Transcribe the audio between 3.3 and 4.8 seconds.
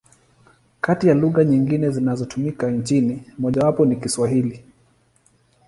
mojawapo ni Kiswahili.